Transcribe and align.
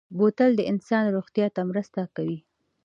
بوتل 0.17 0.51
د 0.57 0.61
انسان 0.71 1.03
روغتیا 1.15 1.47
ته 1.55 1.61
مرسته 1.69 2.01
کوي. 2.15 2.39